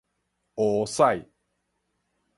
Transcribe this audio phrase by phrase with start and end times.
[0.55, 1.29] 烏屎